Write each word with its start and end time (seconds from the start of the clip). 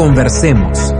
Conversemos. 0.00 0.94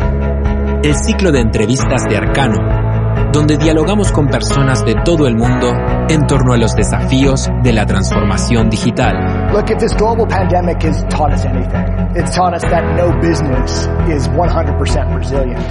El 0.83 0.95
ciclo 0.95 1.33
de 1.33 1.41
entrevistas 1.41 2.05
de 2.07 2.19
Arcano, 2.19 3.31
donde 3.33 3.57
dialogamos 3.57 4.13
con 4.13 4.29
personas 4.29 4.85
de 4.85 4.95
todo 4.95 5.27
el 5.27 5.37
mundo 5.37 5.73
en 6.11 6.27
torno 6.27 6.53
a 6.53 6.59
los 6.59 6.75
desafíos 6.75 7.49
de 7.63 7.73
la 7.73 7.87
transformación 7.87 8.69
digital. 8.69 9.55
Look, 9.55 9.71
if 9.71 9.79
this 9.79 9.97
global 9.97 10.27
pandemic 10.27 10.83
has 10.85 11.03
taught 11.09 11.33
us 11.33 11.47
anything, 11.47 12.15
it's 12.15 12.37
taught 12.37 12.55
us 12.55 12.61
that 12.65 12.85
no 12.99 13.11
business 13.23 13.89
is 14.07 14.29
100% 14.29 15.17
resilient. 15.17 15.65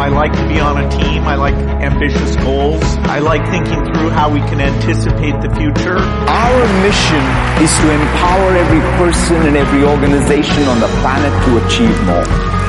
I 0.00 0.08
like 0.08 0.32
to 0.32 0.48
be 0.48 0.58
on 0.58 0.82
a 0.82 0.88
team. 0.90 1.24
I 1.24 1.36
like 1.36 1.54
ambitious 1.54 2.36
goals. 2.36 2.82
I 3.06 3.18
like 3.20 3.44
thinking 3.50 3.84
through 3.92 4.10
how 4.10 4.30
we 4.30 4.40
can 4.40 4.60
anticipate 4.60 5.40
the 5.40 5.50
future. 5.54 5.98
Our 5.98 6.62
mission 6.82 7.22
is 7.62 7.72
to 7.78 7.86
empower 7.92 8.56
every 8.56 8.80
person 8.98 9.36
and 9.46 9.56
every 9.56 9.84
organization 9.84 10.64
on 10.64 10.80
the 10.80 10.88
planet 11.00 11.32
to 11.46 11.66
achieve 11.66 11.96
more. 12.04 12.61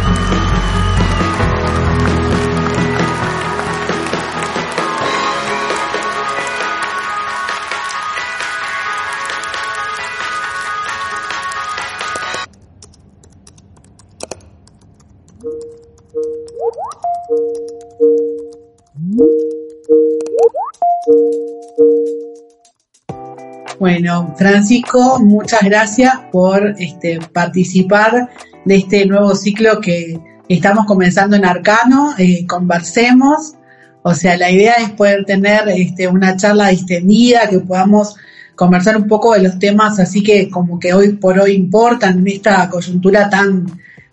Bueno, 23.84 24.34
Francisco, 24.38 25.20
muchas 25.20 25.60
gracias 25.62 26.14
por 26.32 26.74
este, 26.80 27.20
participar 27.34 28.30
de 28.64 28.76
este 28.78 29.06
nuevo 29.06 29.36
ciclo 29.36 29.82
que 29.82 30.22
estamos 30.48 30.86
comenzando 30.86 31.36
en 31.36 31.44
Arcano. 31.44 32.14
Eh, 32.18 32.48
conversemos, 32.48 33.56
o 34.02 34.14
sea, 34.14 34.38
la 34.38 34.50
idea 34.50 34.76
es 34.76 34.92
poder 34.92 35.26
tener 35.26 35.68
este, 35.68 36.08
una 36.08 36.38
charla 36.38 36.70
distendida, 36.70 37.50
que 37.50 37.60
podamos 37.60 38.16
conversar 38.56 38.96
un 38.96 39.10
poco 39.10 39.34
de 39.34 39.42
los 39.42 39.60
temas 39.60 40.00
así 40.00 40.24
que 40.24 40.50
como 40.50 40.80
que 40.80 40.94
hoy 40.94 41.18
por 41.18 41.38
hoy 41.38 41.52
importan 41.52 42.20
en 42.20 42.28
esta 42.30 42.70
coyuntura 42.70 43.30
tan 43.30 43.66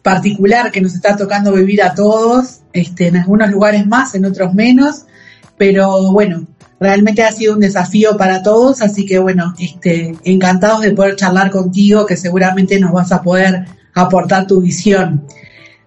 particular 0.02 0.72
que 0.72 0.80
nos 0.80 0.96
está 0.96 1.16
tocando 1.16 1.52
vivir 1.52 1.80
a 1.84 1.94
todos, 1.94 2.62
este, 2.72 3.06
en 3.06 3.18
algunos 3.18 3.48
lugares 3.48 3.86
más, 3.86 4.16
en 4.16 4.24
otros 4.24 4.52
menos, 4.52 5.04
pero 5.56 6.10
bueno, 6.10 6.48
realmente 6.80 7.22
ha 7.22 7.30
sido 7.30 7.54
un 7.54 7.60
desafío 7.60 8.16
para 8.16 8.42
todos, 8.42 8.80
así 8.80 9.04
que 9.04 9.18
bueno, 9.18 9.54
este, 9.58 10.16
encantados 10.24 10.80
de 10.80 10.92
poder 10.92 11.14
charlar 11.14 11.50
contigo, 11.50 12.06
que 12.06 12.16
seguramente 12.16 12.80
nos 12.80 12.92
vas 12.92 13.12
a 13.12 13.22
poder 13.22 13.66
aportar 13.94 14.46
tu 14.46 14.62
visión. 14.62 15.26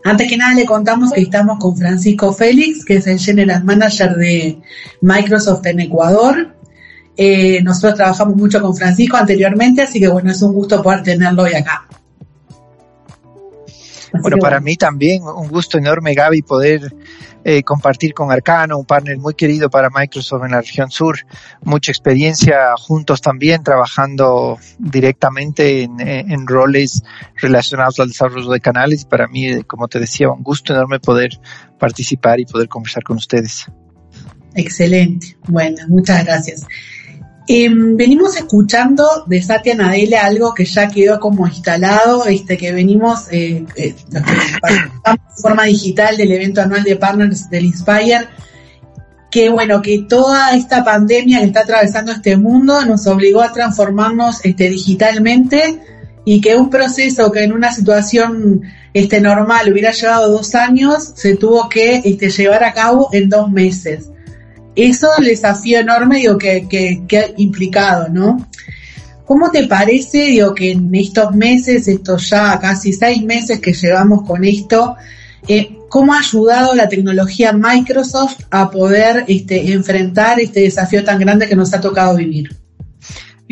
Antes 0.06 0.30
que 0.30 0.38
nada 0.38 0.54
le 0.54 0.66
contamos 0.66 1.12
que 1.12 1.22
estamos 1.22 1.58
con 1.60 1.76
Francisco 1.76 2.32
Félix, 2.32 2.86
que 2.86 2.98
es 2.98 3.08
el 3.08 3.20
General 3.20 3.64
Manager 3.64 4.16
de 4.16 4.62
Microsoft 5.02 5.66
en 5.66 5.80
Ecuador. 5.80 6.56
Eh, 7.16 7.62
nosotros 7.64 7.96
trabajamos 7.96 8.36
mucho 8.36 8.62
con 8.62 8.76
Francisco 8.76 9.18
anteriormente, 9.18 9.82
así 9.82 10.00
que 10.00 10.10
bueno, 10.10 10.32
es 10.32 10.42
un 10.42 10.54
gusto 10.54 10.84
poder 10.84 11.04
tenerlo 11.04 11.44
hoy 11.44 11.54
acá. 11.54 11.88
Bueno, 14.22 14.38
para 14.38 14.60
mí 14.60 14.76
también 14.76 15.24
un 15.24 15.48
gusto 15.48 15.78
enorme, 15.78 16.14
Gaby, 16.14 16.44
poder 16.44 16.96
eh, 17.44 17.64
compartir 17.64 18.14
con 18.14 18.32
Arcano, 18.32 18.78
un 18.78 18.86
partner 18.86 19.18
muy 19.18 19.34
querido 19.34 19.70
para 19.70 19.90
Microsoft 19.90 20.44
en 20.46 20.52
la 20.52 20.62
región 20.62 20.92
sur, 20.92 21.18
mucha 21.64 21.92
experiencia 21.92 22.76
juntos 22.78 23.22
también, 23.22 23.64
trabajando 23.64 24.60
directamente 24.78 25.84
en, 25.84 26.00
en 26.00 26.48
roles 26.48 27.04
relacionados 27.38 28.00
al 28.00 28.10
desarrollo 28.10 28.50
de 28.50 28.60
canales. 28.60 29.06
Para 29.06 29.28
mí, 29.28 29.64
como 29.64 29.88
te 29.88 30.00
decía, 30.00 30.30
un 30.30 30.44
gusto 30.44 30.74
enorme 30.74 31.00
poder 31.00 31.40
participar 31.80 32.40
y 32.40 32.46
poder 32.46 32.70
conversar 32.70 33.04
con 33.04 33.18
ustedes. 33.18 33.66
Excelente. 34.56 35.36
Bueno, 35.48 35.78
muchas 35.88 36.24
gracias. 36.24 36.66
Eh, 37.46 37.68
venimos 37.70 38.38
escuchando 38.38 39.06
de 39.28 39.42
Satya 39.42 39.76
Nadella 39.76 40.26
algo 40.26 40.54
que 40.54 40.64
ya 40.64 40.88
quedó 40.88 41.20
como 41.20 41.46
instalado, 41.46 42.26
este, 42.26 42.58
que 42.58 42.72
venimos 42.72 43.28
eh, 43.32 43.66
eh, 43.76 43.96
forma 45.42 45.66
digital 45.66 46.16
del 46.16 46.32
evento 46.32 46.62
anual 46.62 46.84
de 46.84 46.96
partners 46.96 47.50
del 47.50 47.66
Inspire, 47.66 48.28
que 49.30 49.50
bueno, 49.50 49.82
que 49.82 50.06
toda 50.08 50.56
esta 50.56 50.86
pandemia 50.86 51.40
que 51.40 51.48
está 51.48 51.62
atravesando 51.62 52.14
este 52.14 52.38
mundo 52.38 52.86
nos 52.86 53.06
obligó 53.08 53.42
a 53.42 53.52
transformarnos 53.52 54.46
este, 54.46 54.70
digitalmente 54.70 55.82
y 56.24 56.40
que 56.40 56.56
un 56.56 56.70
proceso 56.70 57.30
que 57.30 57.44
en 57.44 57.52
una 57.52 57.74
situación 57.74 58.62
este, 58.94 59.20
normal 59.20 59.70
hubiera 59.70 59.92
llevado 59.92 60.32
dos 60.32 60.56
años, 60.56 61.12
se 61.16 61.36
tuvo 61.36 61.68
que 61.68 62.04
este, 62.06 62.30
llevar 62.30 62.64
a 62.64 62.72
cabo 62.72 63.10
en 63.12 63.28
dos 63.28 63.52
meses 63.52 64.13
eso 64.76 65.08
es 65.12 65.20
el 65.20 65.26
desafío 65.26 65.80
enorme 65.80 66.18
digo, 66.18 66.38
que, 66.38 66.68
que, 66.68 67.04
que, 67.08 67.18
ha 67.18 67.26
implicado, 67.38 68.10
¿no? 68.10 68.48
¿Cómo 69.26 69.52
te 69.52 69.68
parece, 69.68 70.26
digo, 70.26 70.54
que 70.54 70.72
en 70.72 70.94
estos 70.94 71.34
meses, 71.34 71.88
estos 71.88 72.30
ya 72.30 72.60
casi 72.60 72.92
seis 72.92 73.24
meses 73.24 73.60
que 73.60 73.74
llevamos 73.74 74.28
con 74.28 74.44
esto, 74.44 74.96
eh, 75.48 75.78
cómo 75.90 76.14
ha 76.14 76.20
ayudado 76.20 76.74
la 76.76 76.90
tecnología 76.90 77.54
Microsoft 77.54 78.42
a 78.50 78.70
poder 78.70 79.26
este, 79.28 79.72
enfrentar 79.72 80.40
este 80.40 80.62
desafío 80.62 81.04
tan 81.04 81.20
grande 81.20 81.48
que 81.48 81.56
nos 81.56 81.74
ha 81.74 81.80
tocado 81.80 82.16
vivir? 82.16 82.63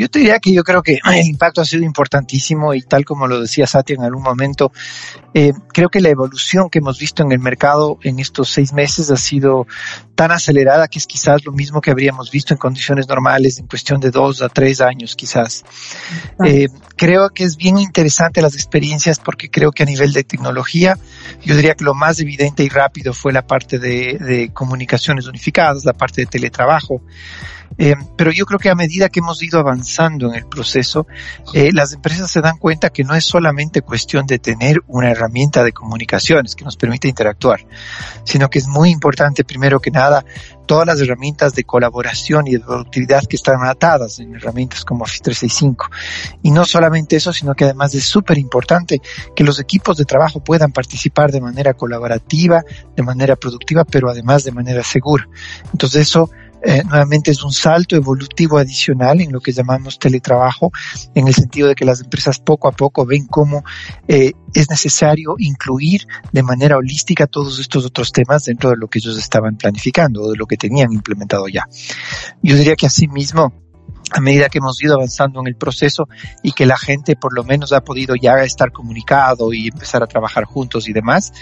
Yo 0.01 0.09
te 0.09 0.17
diría 0.17 0.39
que 0.39 0.51
yo 0.51 0.63
creo 0.63 0.81
que 0.81 0.97
el 1.05 1.27
impacto 1.27 1.61
ha 1.61 1.65
sido 1.65 1.83
importantísimo 1.83 2.73
y 2.73 2.81
tal 2.81 3.05
como 3.05 3.27
lo 3.27 3.39
decía 3.39 3.67
Satya 3.67 3.93
en 3.93 4.01
algún 4.01 4.23
momento, 4.23 4.71
eh, 5.35 5.53
creo 5.71 5.89
que 5.89 6.01
la 6.01 6.09
evolución 6.09 6.71
que 6.71 6.79
hemos 6.79 6.97
visto 6.97 7.21
en 7.21 7.31
el 7.31 7.37
mercado 7.37 7.99
en 8.01 8.17
estos 8.17 8.49
seis 8.49 8.73
meses 8.73 9.11
ha 9.11 9.15
sido 9.15 9.67
tan 10.15 10.31
acelerada 10.31 10.87
que 10.87 10.97
es 10.97 11.05
quizás 11.05 11.45
lo 11.45 11.51
mismo 11.51 11.81
que 11.81 11.91
habríamos 11.91 12.31
visto 12.31 12.51
en 12.51 12.57
condiciones 12.57 13.07
normales 13.07 13.59
en 13.59 13.67
cuestión 13.67 13.99
de 13.99 14.09
dos 14.09 14.41
a 14.41 14.49
tres 14.49 14.81
años 14.81 15.15
quizás. 15.15 15.63
Eh, 16.43 16.67
creo 16.95 17.29
que 17.29 17.43
es 17.43 17.55
bien 17.55 17.77
interesante 17.77 18.41
las 18.41 18.55
experiencias 18.55 19.19
porque 19.19 19.51
creo 19.51 19.71
que 19.71 19.83
a 19.83 19.85
nivel 19.85 20.13
de 20.13 20.23
tecnología, 20.23 20.97
yo 21.43 21.55
diría 21.55 21.75
que 21.75 21.83
lo 21.83 21.93
más 21.93 22.19
evidente 22.19 22.63
y 22.63 22.69
rápido 22.69 23.13
fue 23.13 23.33
la 23.33 23.45
parte 23.45 23.77
de, 23.77 24.17
de 24.17 24.51
comunicaciones 24.51 25.27
unificadas, 25.27 25.85
la 25.85 25.93
parte 25.93 26.21
de 26.21 26.25
teletrabajo. 26.25 27.03
Eh, 27.77 27.95
pero 28.15 28.31
yo 28.31 28.45
creo 28.45 28.59
que 28.59 28.69
a 28.69 28.75
medida 28.75 29.09
que 29.09 29.19
hemos 29.19 29.41
ido 29.41 29.59
avanzando 29.59 30.27
en 30.29 30.35
el 30.35 30.45
proceso, 30.45 31.07
eh, 31.53 31.71
las 31.73 31.93
empresas 31.93 32.29
se 32.29 32.41
dan 32.41 32.57
cuenta 32.57 32.89
que 32.89 33.03
no 33.03 33.15
es 33.15 33.25
solamente 33.25 33.81
cuestión 33.81 34.25
de 34.25 34.39
tener 34.39 34.81
una 34.87 35.11
herramienta 35.11 35.63
de 35.63 35.71
comunicaciones 35.71 36.55
que 36.55 36.65
nos 36.65 36.77
permite 36.77 37.07
interactuar, 37.07 37.65
sino 38.23 38.49
que 38.49 38.59
es 38.59 38.67
muy 38.67 38.89
importante, 38.89 39.43
primero 39.43 39.79
que 39.79 39.91
nada, 39.91 40.25
todas 40.65 40.87
las 40.87 41.01
herramientas 41.01 41.53
de 41.53 41.63
colaboración 41.63 42.47
y 42.47 42.51
de 42.53 42.59
productividad 42.59 43.25
que 43.25 43.35
están 43.35 43.63
atadas 43.65 44.19
en 44.19 44.35
herramientas 44.35 44.85
como 44.85 45.03
Office 45.03 45.23
365. 45.23 45.89
Y 46.43 46.51
no 46.51 46.65
solamente 46.65 47.15
eso, 47.17 47.33
sino 47.33 47.55
que 47.55 47.65
además 47.65 47.93
es 47.93 48.05
súper 48.05 48.37
importante 48.37 49.01
que 49.35 49.43
los 49.43 49.59
equipos 49.59 49.97
de 49.97 50.05
trabajo 50.05 50.41
puedan 50.41 50.71
participar 50.71 51.31
de 51.31 51.41
manera 51.41 51.73
colaborativa, 51.73 52.63
de 52.95 53.03
manera 53.03 53.35
productiva, 53.35 53.83
pero 53.83 54.09
además 54.09 54.43
de 54.43 54.51
manera 54.51 54.83
segura. 54.83 55.27
Entonces 55.73 56.03
eso 56.07 56.29
eh, 56.63 56.83
nuevamente 56.83 57.31
es 57.31 57.43
un 57.43 57.51
salto 57.51 57.95
evolutivo 57.95 58.57
adicional 58.57 59.21
en 59.21 59.31
lo 59.31 59.41
que 59.41 59.51
llamamos 59.51 59.97
teletrabajo, 59.97 60.71
en 61.15 61.27
el 61.27 61.33
sentido 61.33 61.67
de 61.67 61.75
que 61.75 61.85
las 61.85 62.01
empresas 62.01 62.39
poco 62.39 62.67
a 62.67 62.71
poco 62.71 63.05
ven 63.05 63.25
cómo 63.27 63.63
eh, 64.07 64.33
es 64.53 64.69
necesario 64.69 65.35
incluir 65.37 66.05
de 66.31 66.43
manera 66.43 66.77
holística 66.77 67.27
todos 67.27 67.59
estos 67.59 67.85
otros 67.85 68.11
temas 68.11 68.45
dentro 68.45 68.69
de 68.69 68.77
lo 68.77 68.87
que 68.87 68.99
ellos 68.99 69.17
estaban 69.17 69.57
planificando 69.57 70.23
o 70.23 70.31
de 70.31 70.37
lo 70.37 70.45
que 70.45 70.57
tenían 70.57 70.93
implementado 70.93 71.47
ya. 71.47 71.67
Yo 72.43 72.55
diría 72.55 72.75
que 72.75 72.85
asimismo, 72.85 73.53
a 74.11 74.19
medida 74.19 74.49
que 74.49 74.57
hemos 74.57 74.81
ido 74.83 74.95
avanzando 74.95 75.39
en 75.39 75.47
el 75.47 75.55
proceso 75.55 76.07
y 76.43 76.51
que 76.51 76.65
la 76.65 76.77
gente 76.77 77.15
por 77.15 77.33
lo 77.33 77.43
menos 77.43 77.71
ha 77.73 77.81
podido 77.81 78.15
ya 78.15 78.35
estar 78.43 78.71
comunicado 78.71 79.53
y 79.53 79.67
empezar 79.67 80.03
a 80.03 80.07
trabajar 80.07 80.45
juntos 80.45 80.89
y 80.89 80.93
demás, 80.93 81.33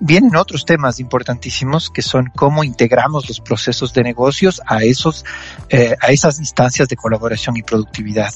vienen 0.00 0.36
otros 0.36 0.64
temas 0.64 1.00
importantísimos 1.00 1.90
que 1.90 2.02
son 2.02 2.30
cómo 2.34 2.64
integramos 2.64 3.28
los 3.28 3.40
procesos 3.40 3.94
de 3.94 4.02
negocios 4.02 4.60
a 4.66 4.82
esos, 4.82 5.24
eh, 5.68 5.96
a 6.00 6.08
esas 6.08 6.38
instancias 6.38 6.88
de 6.88 6.96
colaboración 6.96 7.56
y 7.56 7.62
productividad. 7.62 8.32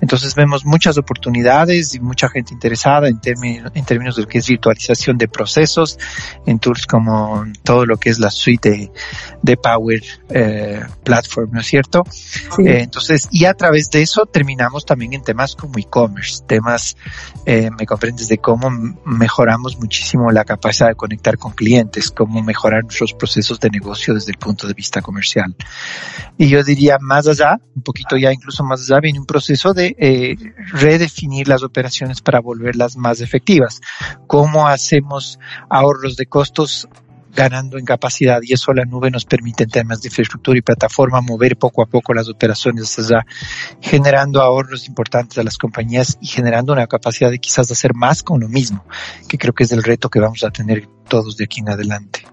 Entonces 0.00 0.34
vemos 0.34 0.64
muchas 0.64 0.98
oportunidades 0.98 1.94
y 1.94 2.00
mucha 2.00 2.28
gente 2.28 2.54
interesada 2.54 3.08
en, 3.08 3.20
términos, 3.20 3.70
en 3.74 3.84
términos 3.84 4.16
de 4.16 4.22
lo 4.22 4.28
que 4.28 4.38
es 4.38 4.48
virtualización 4.48 5.18
de 5.18 5.28
procesos, 5.28 5.98
en 6.46 6.58
tools 6.58 6.86
como 6.86 7.44
todo 7.62 7.86
lo 7.86 7.96
que 7.98 8.10
es 8.10 8.18
la 8.18 8.30
suite 8.30 8.70
de, 8.70 8.92
de 9.42 9.56
Power 9.56 10.02
eh, 10.30 10.80
Platform, 11.04 11.50
¿no 11.52 11.60
es 11.60 11.66
cierto? 11.66 12.04
Sí. 12.10 12.62
Eh, 12.66 12.82
entonces 12.82 13.25
y 13.30 13.44
a 13.44 13.54
través 13.54 13.90
de 13.90 14.02
eso 14.02 14.26
terminamos 14.26 14.84
también 14.84 15.12
en 15.14 15.22
temas 15.22 15.56
como 15.56 15.78
e-commerce, 15.78 16.44
temas, 16.46 16.96
eh, 17.44 17.70
me 17.76 17.86
comprendes, 17.86 18.28
de 18.28 18.38
cómo 18.38 18.70
mejoramos 19.04 19.78
muchísimo 19.78 20.30
la 20.30 20.44
capacidad 20.44 20.88
de 20.88 20.94
conectar 20.94 21.38
con 21.38 21.52
clientes, 21.52 22.10
cómo 22.10 22.42
mejorar 22.42 22.84
nuestros 22.84 23.12
procesos 23.12 23.60
de 23.60 23.70
negocio 23.70 24.14
desde 24.14 24.32
el 24.32 24.38
punto 24.38 24.66
de 24.66 24.74
vista 24.74 25.02
comercial. 25.02 25.54
Y 26.38 26.48
yo 26.48 26.62
diría 26.62 26.98
más 27.00 27.26
allá, 27.28 27.58
un 27.74 27.82
poquito 27.82 28.16
ya 28.16 28.32
incluso 28.32 28.64
más 28.64 28.82
allá, 28.82 29.00
viene 29.00 29.20
un 29.20 29.26
proceso 29.26 29.74
de 29.74 29.96
eh, 29.98 30.36
redefinir 30.72 31.48
las 31.48 31.62
operaciones 31.62 32.20
para 32.20 32.40
volverlas 32.40 32.96
más 32.96 33.20
efectivas. 33.20 33.80
¿Cómo 34.26 34.68
hacemos 34.68 35.38
ahorros 35.68 36.16
de 36.16 36.26
costos 36.26 36.88
ganando 37.36 37.78
en 37.78 37.84
capacidad 37.84 38.40
y 38.42 38.54
eso 38.54 38.72
la 38.72 38.84
nube 38.84 39.10
nos 39.10 39.26
permite 39.26 39.64
en 39.64 39.70
temas 39.70 40.00
de 40.00 40.08
infraestructura 40.08 40.58
y 40.58 40.62
plataforma 40.62 41.20
mover 41.20 41.56
poco 41.56 41.82
a 41.82 41.86
poco 41.86 42.14
las 42.14 42.28
operaciones 42.28 42.98
allá, 42.98 43.24
generando 43.80 44.40
ahorros 44.40 44.88
importantes 44.88 45.38
a 45.38 45.44
las 45.44 45.58
compañías 45.58 46.18
y 46.20 46.26
generando 46.26 46.72
una 46.72 46.86
capacidad 46.86 47.30
de 47.30 47.38
quizás 47.38 47.70
hacer 47.70 47.94
más 47.94 48.22
con 48.22 48.40
lo 48.40 48.48
mismo, 48.48 48.84
que 49.28 49.38
creo 49.38 49.52
que 49.52 49.64
es 49.64 49.72
el 49.72 49.84
reto 49.84 50.08
que 50.08 50.18
vamos 50.18 50.42
a 50.42 50.50
tener 50.50 50.88
todos 51.08 51.36
de 51.36 51.44
aquí 51.44 51.60
en 51.60 51.68
adelante. 51.68 52.26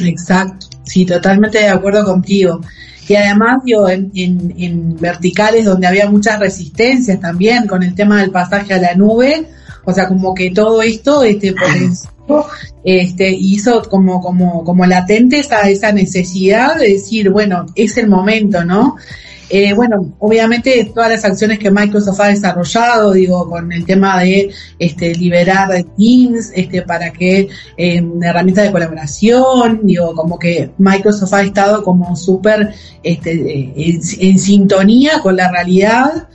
Exacto, 0.00 0.68
sí, 0.84 1.04
totalmente 1.04 1.58
de 1.58 1.68
acuerdo 1.68 2.04
contigo. 2.04 2.60
Y 3.08 3.16
además, 3.16 3.62
yo 3.66 3.88
en, 3.88 4.12
en, 4.14 4.96
verticales 4.96 5.64
donde 5.64 5.88
había 5.88 6.08
muchas 6.08 6.38
resistencias 6.38 7.20
también 7.20 7.66
con 7.66 7.82
el 7.82 7.94
tema 7.94 8.20
del 8.20 8.30
pasaje 8.30 8.72
a 8.72 8.78
la 8.80 8.94
nube, 8.94 9.48
o 9.84 9.92
sea, 9.92 10.06
como 10.06 10.32
que 10.32 10.52
todo 10.52 10.80
esto 10.80 11.24
este, 11.24 11.54
este, 12.84 13.30
hizo 13.30 13.82
como, 13.88 14.20
como, 14.20 14.64
como 14.64 14.86
latente 14.86 15.38
esa, 15.38 15.68
esa 15.68 15.92
necesidad 15.92 16.76
de 16.76 16.94
decir, 16.94 17.30
bueno, 17.30 17.66
es 17.74 17.96
el 17.96 18.08
momento, 18.08 18.64
¿no? 18.64 18.96
Eh, 19.54 19.74
bueno, 19.74 20.14
obviamente 20.18 20.90
todas 20.94 21.10
las 21.10 21.26
acciones 21.26 21.58
que 21.58 21.70
Microsoft 21.70 22.18
ha 22.20 22.28
desarrollado, 22.28 23.12
digo, 23.12 23.50
con 23.50 23.70
el 23.70 23.84
tema 23.84 24.18
de 24.22 24.50
este, 24.78 25.14
liberar 25.14 25.68
Teams, 25.94 26.50
este, 26.54 26.80
para 26.80 27.12
que 27.12 27.50
eh, 27.76 28.02
herramientas 28.22 28.64
de 28.64 28.72
colaboración, 28.72 29.80
digo, 29.82 30.14
como 30.14 30.38
que 30.38 30.70
Microsoft 30.78 31.34
ha 31.34 31.42
estado 31.42 31.82
como 31.82 32.16
súper 32.16 32.72
este, 33.02 33.32
en, 33.76 34.00
en, 34.20 34.38
sintonía 34.38 35.20
con 35.20 35.36
la 35.36 35.50
realidad. 35.50 36.28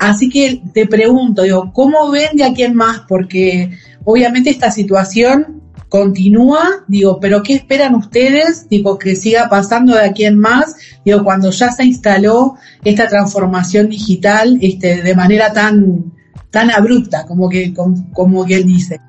Así 0.00 0.28
que 0.28 0.60
te 0.74 0.88
pregunto, 0.88 1.42
digo, 1.42 1.70
¿cómo 1.72 2.10
ven 2.10 2.36
de 2.36 2.42
aquí 2.42 2.64
en 2.64 2.74
más? 2.74 3.02
Porque 3.06 3.70
obviamente 4.06 4.48
esta 4.48 4.70
situación 4.70 5.62
continúa, 5.88 6.84
digo, 6.88 7.20
pero 7.20 7.42
¿qué 7.42 7.54
esperan 7.54 7.94
ustedes? 7.94 8.68
Digo, 8.68 8.98
que 8.98 9.14
siga 9.14 9.48
pasando 9.48 9.94
de 9.94 10.04
aquí 10.04 10.24
en 10.24 10.38
más, 10.38 10.74
digo, 11.04 11.22
cuando 11.22 11.50
ya 11.50 11.70
se 11.70 11.84
instaló 11.84 12.54
esta 12.82 13.08
transformación 13.08 13.88
digital 13.88 14.58
este, 14.62 15.02
de 15.02 15.14
manera 15.14 15.52
tan, 15.52 16.12
tan 16.50 16.70
abrupta, 16.70 17.24
como 17.26 17.48
que, 17.48 17.74
como, 17.74 18.44
que 18.46 18.56
él 18.56 18.64
dice. 18.64 19.00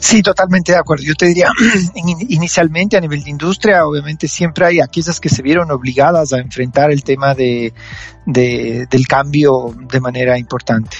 Sí, 0.00 0.22
totalmente 0.22 0.72
de 0.72 0.78
acuerdo. 0.78 1.04
Yo 1.04 1.14
te 1.14 1.26
diría, 1.26 1.48
inicialmente 2.28 2.96
a 2.96 3.00
nivel 3.00 3.22
de 3.22 3.30
industria, 3.30 3.86
obviamente 3.86 4.28
siempre 4.28 4.66
hay 4.66 4.80
aquellas 4.80 5.20
que 5.20 5.28
se 5.28 5.42
vieron 5.42 5.70
obligadas 5.70 6.32
a 6.32 6.38
enfrentar 6.38 6.90
el 6.90 7.02
tema 7.02 7.34
de 7.34 7.72
del 8.26 9.06
cambio 9.06 9.74
de 9.92 10.00
manera 10.00 10.38
importante. 10.38 10.96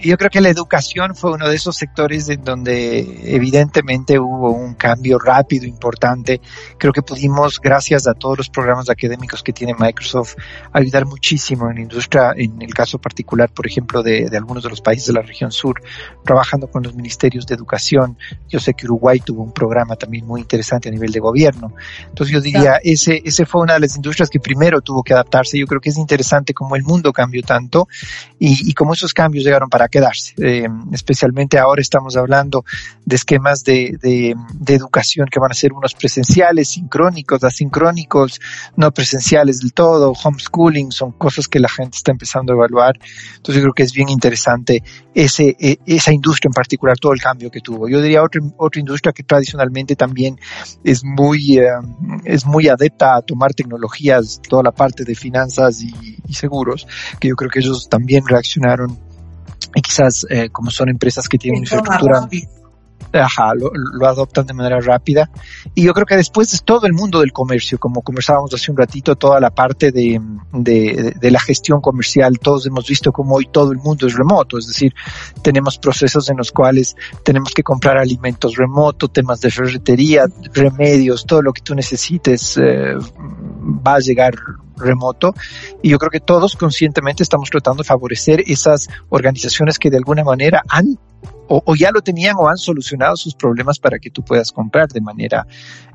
Yo 0.00 0.16
creo 0.16 0.30
que 0.30 0.40
la 0.40 0.48
educación 0.48 1.16
fue 1.16 1.32
uno 1.32 1.48
de 1.48 1.56
esos 1.56 1.76
sectores 1.76 2.28
en 2.28 2.44
donde 2.44 3.34
evidentemente 3.34 4.18
hubo 4.18 4.52
un 4.52 4.74
cambio 4.74 5.18
rápido, 5.18 5.66
importante. 5.66 6.40
Creo 6.78 6.92
que 6.92 7.02
pudimos, 7.02 7.60
gracias 7.60 8.06
a 8.06 8.14
todos 8.14 8.38
los 8.38 8.48
programas 8.48 8.88
académicos 8.90 9.42
que 9.42 9.52
tiene 9.52 9.74
Microsoft, 9.76 10.36
ayudar 10.72 11.04
muchísimo 11.04 11.68
en 11.68 11.76
la 11.76 11.82
industria, 11.82 12.32
en 12.36 12.62
el 12.62 12.72
caso 12.72 13.00
particular, 13.00 13.50
por 13.50 13.66
ejemplo, 13.66 14.02
de, 14.04 14.28
de 14.30 14.36
algunos 14.36 14.62
de 14.62 14.70
los 14.70 14.80
países 14.80 15.08
de 15.08 15.14
la 15.14 15.22
región 15.22 15.50
sur, 15.50 15.82
trabajando 16.24 16.68
con 16.68 16.84
los 16.84 16.94
ministerios 16.94 17.44
de 17.46 17.56
educación. 17.56 18.16
Yo 18.48 18.60
sé 18.60 18.74
que 18.74 18.86
Uruguay 18.86 19.18
tuvo 19.18 19.42
un 19.42 19.52
programa 19.52 19.96
también 19.96 20.24
muy 20.26 20.42
interesante 20.42 20.88
a 20.88 20.92
nivel 20.92 21.10
de 21.10 21.18
gobierno. 21.18 21.74
Entonces 22.08 22.32
yo 22.32 22.40
diría, 22.40 22.78
ese, 22.84 23.20
ese 23.24 23.46
fue 23.46 23.62
una 23.62 23.74
de 23.74 23.80
las 23.80 23.96
industrias 23.96 24.30
que 24.30 24.38
primero 24.38 24.80
tuvo 24.80 25.02
que 25.02 25.12
adaptarse. 25.12 25.58
Yo 25.58 25.66
creo 25.66 25.80
que 25.80 25.90
es 25.90 25.98
interesante 25.98 26.54
cómo 26.54 26.76
el 26.76 26.84
mundo 26.84 27.12
cambió 27.12 27.42
tanto 27.42 27.88
y, 28.38 28.70
y 28.70 28.74
cómo 28.74 28.92
esos 28.92 29.12
cambios 29.12 29.44
llegaron 29.44 29.68
para 29.68 29.87
quedarse. 29.88 30.34
Eh, 30.38 30.68
especialmente 30.92 31.58
ahora 31.58 31.80
estamos 31.80 32.16
hablando 32.16 32.64
de 33.04 33.16
esquemas 33.16 33.64
de, 33.64 33.98
de, 34.00 34.34
de, 34.54 34.74
educación 34.74 35.28
que 35.30 35.40
van 35.40 35.50
a 35.50 35.54
ser 35.54 35.72
unos 35.72 35.94
presenciales, 35.94 36.70
sincrónicos, 36.70 37.42
asincrónicos, 37.44 38.40
no 38.76 38.92
presenciales 38.92 39.60
del 39.60 39.72
todo, 39.72 40.12
homeschooling, 40.12 40.92
son 40.92 41.12
cosas 41.12 41.48
que 41.48 41.58
la 41.58 41.68
gente 41.68 41.96
está 41.96 42.12
empezando 42.12 42.52
a 42.52 42.56
evaluar. 42.56 42.98
Entonces 43.36 43.56
yo 43.56 43.62
creo 43.62 43.74
que 43.74 43.82
es 43.82 43.92
bien 43.92 44.08
interesante 44.08 44.82
ese, 45.14 45.56
e, 45.58 45.78
esa 45.86 46.12
industria 46.12 46.48
en 46.48 46.54
particular, 46.54 46.96
todo 46.98 47.12
el 47.12 47.20
cambio 47.20 47.50
que 47.50 47.60
tuvo. 47.60 47.88
Yo 47.88 48.00
diría 48.00 48.22
otra, 48.22 48.40
otra 48.56 48.80
industria 48.80 49.12
que 49.12 49.22
tradicionalmente 49.22 49.96
también 49.96 50.38
es 50.84 51.02
muy, 51.04 51.58
eh, 51.58 51.68
es 52.24 52.46
muy 52.46 52.68
adepta 52.68 53.16
a 53.16 53.22
tomar 53.22 53.54
tecnologías, 53.54 54.40
toda 54.48 54.62
la 54.62 54.72
parte 54.72 55.04
de 55.04 55.14
finanzas 55.14 55.82
y, 55.82 55.92
y 56.26 56.34
seguros, 56.34 56.86
que 57.18 57.28
yo 57.28 57.36
creo 57.36 57.50
que 57.50 57.60
ellos 57.60 57.88
también 57.88 58.26
reaccionaron 58.26 59.07
y 59.74 59.82
quizás 59.82 60.26
eh, 60.30 60.48
como 60.50 60.70
son 60.70 60.88
empresas 60.88 61.28
que 61.28 61.38
tienen 61.38 61.62
infraestructura 61.62 62.28
ajá, 63.12 63.54
lo, 63.54 63.70
lo, 63.72 64.06
adoptan 64.06 64.46
de 64.46 64.54
manera 64.54 64.80
rápida. 64.80 65.30
Y 65.74 65.84
yo 65.84 65.94
creo 65.94 66.06
que 66.06 66.16
después 66.16 66.52
es 66.52 66.62
todo 66.62 66.86
el 66.86 66.92
mundo 66.92 67.20
del 67.20 67.32
comercio, 67.32 67.78
como 67.78 68.02
conversábamos 68.02 68.52
hace 68.54 68.70
un 68.70 68.76
ratito, 68.76 69.16
toda 69.16 69.40
la 69.40 69.50
parte 69.50 69.92
de, 69.92 70.20
de, 70.52 71.14
de, 71.18 71.30
la 71.30 71.40
gestión 71.40 71.80
comercial, 71.80 72.38
todos 72.38 72.66
hemos 72.66 72.86
visto 72.86 73.12
como 73.12 73.36
hoy 73.36 73.48
todo 73.50 73.72
el 73.72 73.78
mundo 73.78 74.06
es 74.06 74.14
remoto, 74.14 74.58
es 74.58 74.66
decir, 74.66 74.94
tenemos 75.42 75.78
procesos 75.78 76.28
en 76.30 76.36
los 76.36 76.52
cuales 76.52 76.96
tenemos 77.22 77.52
que 77.54 77.62
comprar 77.62 77.98
alimentos 77.98 78.56
remoto, 78.56 79.08
temas 79.08 79.40
de 79.40 79.50
ferretería, 79.50 80.26
remedios, 80.52 81.24
todo 81.24 81.42
lo 81.42 81.52
que 81.52 81.62
tú 81.62 81.74
necesites 81.74 82.58
eh, 82.58 82.94
va 83.86 83.94
a 83.94 84.00
llegar 84.00 84.34
remoto. 84.78 85.34
Y 85.82 85.90
yo 85.90 85.98
creo 85.98 86.10
que 86.10 86.20
todos 86.20 86.56
conscientemente 86.56 87.22
estamos 87.22 87.50
tratando 87.50 87.82
de 87.82 87.86
favorecer 87.88 88.42
esas 88.46 88.88
organizaciones 89.08 89.78
que 89.78 89.90
de 89.90 89.96
alguna 89.98 90.24
manera 90.24 90.62
han 90.68 90.98
o, 91.48 91.74
ya 91.74 91.90
lo 91.90 92.02
tenían 92.02 92.36
o 92.38 92.48
han 92.48 92.56
solucionado 92.56 93.16
sus 93.16 93.34
problemas 93.34 93.78
para 93.78 93.98
que 93.98 94.10
tú 94.10 94.22
puedas 94.22 94.52
comprar 94.52 94.88
de 94.88 95.00
manera 95.00 95.46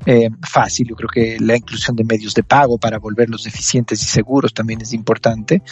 eh, 0.06 0.28
fácil. 0.42 0.88
Yo 0.88 0.96
creo 0.96 1.08
que 1.08 1.38
la 1.40 1.56
inclusión 1.56 1.96
de 1.96 2.04
medios 2.04 2.34
de 2.34 2.42
pago 2.42 2.78
para 2.78 2.98
volverlos 2.98 3.46
eficientes 3.46 4.02
y 4.02 4.06
seguros 4.06 4.52
también 4.52 4.80
es 4.82 4.92
importante. 4.92 5.62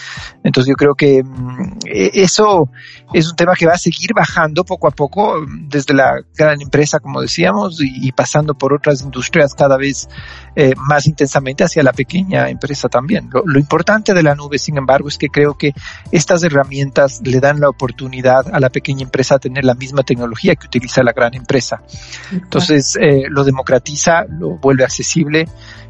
Entonces 0.45 0.71
yo 0.71 0.77
creo 0.77 0.95
que 0.95 1.23
mm, 1.23 1.79
e, 1.87 2.11
eso 2.15 2.69
es 3.13 3.29
un 3.29 3.37
tema 3.37 3.55
que 3.55 3.67
va 3.67 3.73
a 3.73 3.79
seguir 3.79 4.15
bajando 4.15 4.65
poco 4.65 4.89
a 4.89 4.91
poco 4.91 5.45
desde 5.69 5.95
la 5.95 6.23
gran 6.37 6.61
empresa, 6.61 7.01
como 7.01 7.21
decíamos, 7.21 7.81
y, 7.81 8.07
y 8.07 8.13
pasando 8.13 8.55
por 8.55 8.73
otras 8.73 9.03
industrias 9.03 9.55
cada 9.55 9.77
vez 9.77 10.09
eh, 10.55 10.75
más 10.77 11.07
intensamente 11.07 11.65
hacia 11.65 11.83
la 11.83 11.93
pequeña 11.93 12.49
empresa 12.49 12.89
también. 12.89 13.31
Lo, 13.33 13.43
lo 13.45 13.59
importante 13.59 14.15
de 14.15 14.23
la 14.23 14.35
nube, 14.35 14.59
sin 14.59 14.77
embargo, 14.77 15.09
es 15.09 15.19
que 15.19 15.29
creo 15.29 15.57
que 15.57 15.73
estas 16.11 16.43
herramientas 16.43 17.21
le 17.25 17.41
dan 17.41 17.61
la 17.61 17.69
oportunidad 17.69 18.47
a 18.53 18.61
la 18.61 18.71
pequeña 18.71 19.03
empresa 19.03 19.37
a 19.37 19.39
tener 19.39 19.65
la 19.65 19.72
misma 19.75 20.03
tecnología 20.03 20.55
que 20.57 20.67
utiliza 20.67 21.03
la 21.03 21.13
gran 21.13 21.35
empresa. 21.35 21.83
Entonces, 22.31 22.97
eh, 23.01 23.25
lo 23.29 23.45
democratiza, 23.45 24.25
lo 24.29 24.59
vuelve 24.59 24.85
accesible 24.85 25.47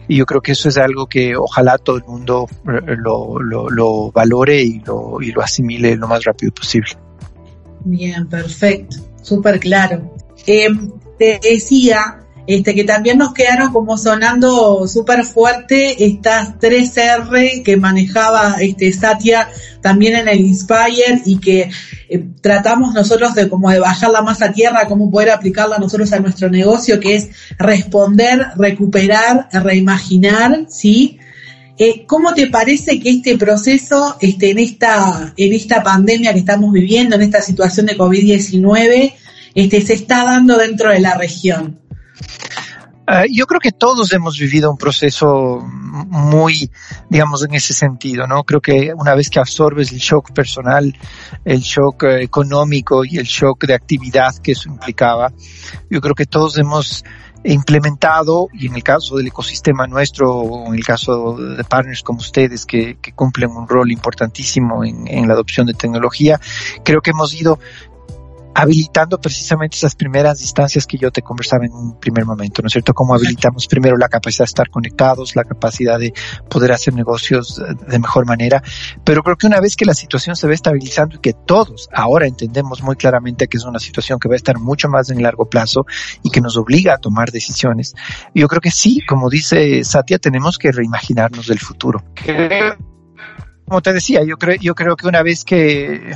y 0.08 0.16
yo 0.16 0.26
creo 0.26 0.40
que 0.40 0.52
eso 0.52 0.68
es 0.68 0.78
algo 0.78 1.06
que 1.06 1.36
ojalá 1.36 1.78
todo 1.78 1.96
el 1.96 2.04
mundo 2.04 2.48
eh, 2.66 2.96
lo, 2.96 3.40
lo, 3.40 3.70
lo 3.70 4.10
valore 4.10 4.62
y 4.62 4.80
lo, 4.80 5.20
y 5.20 5.32
lo 5.32 5.42
asimile 5.42 5.96
lo 5.96 6.08
más 6.08 6.24
rápido 6.24 6.52
posible. 6.52 6.92
Bien, 7.84 8.26
perfecto, 8.26 8.96
súper 9.22 9.58
claro. 9.60 10.14
Eh, 10.46 10.68
te 11.18 11.40
decía 11.42 12.21
este, 12.46 12.74
que 12.74 12.84
también 12.84 13.18
nos 13.18 13.32
quedaron 13.32 13.72
como 13.72 13.96
sonando 13.96 14.86
súper 14.88 15.24
fuerte 15.24 16.04
estas 16.04 16.58
tres 16.58 16.96
R 16.96 17.62
que 17.62 17.76
manejaba 17.76 18.56
este 18.60 18.92
Satya 18.92 19.48
también 19.80 20.16
en 20.16 20.28
el 20.28 20.40
Inspire 20.40 21.22
y 21.24 21.38
que 21.38 21.70
eh, 22.08 22.24
tratamos 22.40 22.94
nosotros 22.94 23.34
de 23.34 23.48
como 23.48 23.70
de 23.70 23.78
bajarla 23.78 24.22
más 24.22 24.42
a 24.42 24.52
tierra, 24.52 24.86
cómo 24.88 25.10
poder 25.10 25.30
aplicarla 25.30 25.78
nosotros 25.78 26.12
a 26.12 26.20
nuestro 26.20 26.50
negocio, 26.50 26.98
que 26.98 27.16
es 27.16 27.28
responder, 27.58 28.48
recuperar, 28.56 29.48
reimaginar, 29.52 30.66
¿sí? 30.68 31.18
Eh, 31.78 32.04
¿Cómo 32.06 32.34
te 32.34 32.48
parece 32.48 33.00
que 33.00 33.10
este 33.10 33.36
proceso, 33.38 34.16
este, 34.20 34.50
en 34.50 34.58
esta, 34.58 35.32
en 35.36 35.52
esta 35.52 35.82
pandemia 35.82 36.32
que 36.32 36.40
estamos 36.40 36.72
viviendo, 36.72 37.16
en 37.16 37.22
esta 37.22 37.40
situación 37.40 37.86
de 37.86 37.96
COVID-19, 37.96 39.14
este, 39.54 39.80
se 39.80 39.94
está 39.94 40.24
dando 40.24 40.58
dentro 40.58 40.90
de 40.90 41.00
la 41.00 41.16
región? 41.16 41.81
Uh, 43.12 43.26
yo 43.30 43.46
creo 43.46 43.60
que 43.60 43.72
todos 43.72 44.10
hemos 44.14 44.38
vivido 44.38 44.70
un 44.70 44.78
proceso 44.78 45.58
muy, 45.60 46.70
digamos, 47.10 47.44
en 47.44 47.52
ese 47.52 47.74
sentido, 47.74 48.26
¿no? 48.26 48.42
Creo 48.44 48.62
que 48.62 48.94
una 48.96 49.14
vez 49.14 49.28
que 49.28 49.38
absorbes 49.38 49.92
el 49.92 49.98
shock 49.98 50.32
personal, 50.32 50.96
el 51.44 51.60
shock 51.60 52.04
uh, 52.04 52.06
económico 52.06 53.04
y 53.04 53.18
el 53.18 53.26
shock 53.26 53.66
de 53.66 53.74
actividad 53.74 54.34
que 54.36 54.52
eso 54.52 54.70
implicaba, 54.70 55.30
yo 55.90 56.00
creo 56.00 56.14
que 56.14 56.24
todos 56.24 56.56
hemos 56.56 57.04
implementado 57.44 58.48
y 58.54 58.68
en 58.68 58.76
el 58.76 58.82
caso 58.82 59.16
del 59.16 59.26
ecosistema 59.26 59.86
nuestro 59.86 60.32
o 60.32 60.68
en 60.68 60.74
el 60.74 60.84
caso 60.84 61.36
de 61.36 61.64
partners 61.64 62.02
como 62.02 62.20
ustedes 62.20 62.64
que, 62.64 62.96
que 63.02 63.12
cumplen 63.12 63.50
un 63.50 63.68
rol 63.68 63.90
importantísimo 63.90 64.84
en, 64.84 65.06
en, 65.08 65.26
la 65.26 65.34
adopción 65.34 65.66
de 65.66 65.74
tecnología, 65.74 66.40
creo 66.84 67.02
que 67.02 67.10
hemos 67.10 67.34
ido 67.34 67.58
habilitando 68.54 69.20
precisamente 69.20 69.76
esas 69.76 69.94
primeras 69.94 70.40
instancias 70.40 70.86
que 70.86 70.98
yo 70.98 71.10
te 71.10 71.22
conversaba 71.22 71.64
en 71.64 71.72
un 71.72 71.98
primer 71.98 72.24
momento, 72.24 72.62
¿no 72.62 72.66
es 72.66 72.72
cierto? 72.72 72.94
Cómo 72.94 73.14
habilitamos 73.14 73.66
primero 73.66 73.96
la 73.96 74.08
capacidad 74.08 74.44
de 74.44 74.50
estar 74.50 74.70
conectados, 74.70 75.34
la 75.36 75.44
capacidad 75.44 75.98
de 75.98 76.12
poder 76.48 76.72
hacer 76.72 76.94
negocios 76.94 77.62
de 77.88 77.98
mejor 77.98 78.26
manera, 78.26 78.62
pero 79.04 79.22
creo 79.22 79.36
que 79.36 79.46
una 79.46 79.60
vez 79.60 79.76
que 79.76 79.84
la 79.84 79.94
situación 79.94 80.36
se 80.36 80.46
va 80.46 80.54
estabilizando 80.54 81.16
y 81.16 81.18
que 81.18 81.32
todos 81.32 81.88
ahora 81.92 82.26
entendemos 82.26 82.82
muy 82.82 82.96
claramente 82.96 83.48
que 83.48 83.56
es 83.56 83.64
una 83.64 83.78
situación 83.78 84.18
que 84.18 84.28
va 84.28 84.34
a 84.34 84.36
estar 84.36 84.58
mucho 84.58 84.88
más 84.88 85.10
en 85.10 85.22
largo 85.22 85.48
plazo 85.48 85.86
y 86.22 86.30
que 86.30 86.40
nos 86.40 86.56
obliga 86.56 86.94
a 86.94 86.98
tomar 86.98 87.30
decisiones, 87.30 87.94
yo 88.34 88.48
creo 88.48 88.60
que 88.60 88.70
sí, 88.70 89.00
como 89.06 89.30
dice 89.30 89.84
Satya, 89.84 90.18
tenemos 90.18 90.58
que 90.58 90.72
reimaginarnos 90.72 91.46
del 91.46 91.58
futuro. 91.58 92.02
Como 93.66 93.80
te 93.80 93.92
decía, 93.92 94.22
yo 94.24 94.36
creo, 94.36 94.56
yo 94.56 94.74
creo 94.74 94.96
que 94.96 95.06
una 95.06 95.22
vez 95.22 95.44
que 95.44 96.14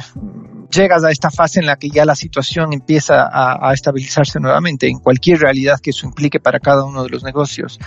llegas 0.71 1.05
a 1.05 1.11
esta 1.11 1.31
fase 1.31 1.61
en 1.61 1.67
la 1.67 1.77
que 1.77 1.89
ya 1.89 2.05
la 2.05 2.15
situación 2.15 2.73
empieza 2.73 3.23
a, 3.23 3.69
a, 3.69 3.75
estabilizarse 3.75 4.41
nuevamente, 4.41 4.89
en 4.89 4.99
cualquier 4.99 5.41
realidad 5.41 5.81
que 5.81 5.91
eso 5.91 6.07
implique 6.07 6.41
para 6.41 6.61
cada 6.61 6.85
uno 6.85 7.03
de 7.03 7.11
los 7.11 7.23
negocios. 7.23 7.79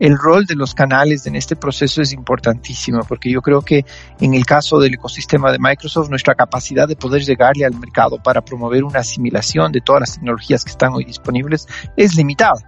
El 0.00 0.18
rol 0.18 0.44
de 0.46 0.56
los 0.56 0.74
canales 0.74 1.26
en 1.26 1.36
este 1.36 1.56
proceso 1.56 2.02
es 2.02 2.12
importantísimo, 2.12 3.00
porque 3.08 3.30
yo 3.30 3.40
creo 3.42 3.62
que 3.62 3.84
en 4.20 4.34
el 4.34 4.44
caso 4.44 4.78
del 4.78 4.94
ecosistema 4.94 5.52
de 5.52 5.58
Microsoft, 5.58 6.10
nuestra 6.10 6.34
capacidad 6.34 6.88
de 6.88 6.96
poder 6.96 7.22
llegarle 7.22 7.64
al 7.64 7.74
mercado 7.74 8.20
para 8.22 8.44
promover 8.44 8.84
una 8.84 9.00
asimilación 9.00 9.72
de 9.72 9.80
todas 9.80 10.00
las 10.00 10.14
tecnologías 10.14 10.64
que 10.64 10.72
están 10.72 10.92
hoy 10.94 11.04
disponibles 11.04 11.66
es 11.96 12.14
limitada. 12.16 12.60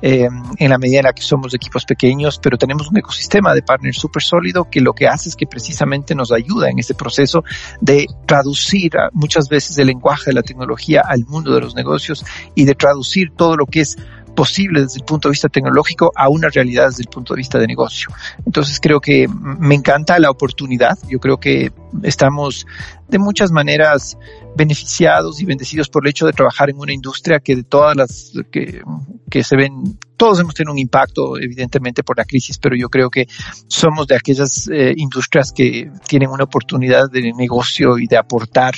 Eh, 0.00 0.28
en 0.58 0.70
la 0.70 0.78
medida 0.78 0.98
en 0.98 1.04
la 1.06 1.12
que 1.12 1.22
somos 1.22 1.52
equipos 1.54 1.84
pequeños, 1.84 2.38
pero 2.40 2.56
tenemos 2.56 2.88
un 2.88 2.98
ecosistema 2.98 3.52
de 3.52 3.62
partners 3.62 3.98
súper 3.98 4.22
sólido 4.22 4.70
que 4.70 4.80
lo 4.80 4.92
que 4.92 5.08
hace 5.08 5.28
es 5.28 5.34
que 5.34 5.46
precisamente 5.46 6.14
nos 6.14 6.30
ayuda 6.30 6.70
en 6.70 6.78
este 6.78 6.94
proceso 6.94 7.42
de 7.80 8.06
traducir 8.24 8.92
muchas 9.12 9.48
veces 9.48 9.76
el 9.78 9.88
lenguaje 9.88 10.30
de 10.30 10.34
la 10.34 10.42
tecnología 10.42 11.02
al 11.04 11.24
mundo 11.26 11.52
de 11.52 11.62
los 11.62 11.74
negocios 11.74 12.24
y 12.54 12.64
de 12.64 12.76
traducir 12.76 13.32
todo 13.34 13.56
lo 13.56 13.66
que 13.66 13.80
es 13.80 13.96
posible 14.38 14.82
desde 14.82 15.00
el 15.00 15.04
punto 15.04 15.26
de 15.26 15.32
vista 15.32 15.48
tecnológico 15.48 16.12
a 16.14 16.28
una 16.28 16.48
realidad 16.48 16.86
desde 16.86 17.02
el 17.02 17.08
punto 17.08 17.34
de 17.34 17.38
vista 17.38 17.58
de 17.58 17.66
negocio. 17.66 18.08
Entonces 18.46 18.78
creo 18.80 19.00
que 19.00 19.26
me 19.58 19.74
encanta 19.74 20.16
la 20.20 20.30
oportunidad. 20.30 20.96
Yo 21.08 21.18
creo 21.18 21.38
que 21.38 21.72
estamos 22.02 22.66
de 23.08 23.18
muchas 23.18 23.50
maneras 23.50 24.18
beneficiados 24.56 25.40
y 25.40 25.44
bendecidos 25.44 25.88
por 25.88 26.04
el 26.04 26.10
hecho 26.10 26.26
de 26.26 26.32
trabajar 26.32 26.70
en 26.70 26.78
una 26.78 26.92
industria 26.92 27.40
que 27.40 27.56
de 27.56 27.62
todas 27.62 27.96
las 27.96 28.32
que, 28.50 28.82
que 29.30 29.44
se 29.44 29.56
ven, 29.56 29.98
todos 30.16 30.40
hemos 30.40 30.54
tenido 30.54 30.72
un 30.72 30.78
impacto 30.78 31.38
evidentemente 31.38 32.02
por 32.02 32.18
la 32.18 32.24
crisis, 32.24 32.58
pero 32.58 32.76
yo 32.76 32.88
creo 32.88 33.08
que 33.08 33.26
somos 33.66 34.06
de 34.06 34.16
aquellas 34.16 34.68
eh, 34.68 34.92
industrias 34.96 35.52
que 35.52 35.90
tienen 36.06 36.28
una 36.28 36.44
oportunidad 36.44 37.10
de 37.10 37.32
negocio 37.32 37.98
y 37.98 38.06
de 38.06 38.16
aportar 38.16 38.74